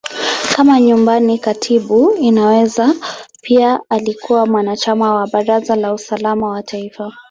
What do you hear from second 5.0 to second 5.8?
wa Baraza